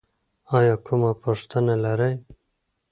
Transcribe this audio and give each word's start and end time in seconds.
ایا 0.57 0.75
کومه 0.85 1.11
پوښتنه 1.23 1.73
لرئ؟ 1.83 2.13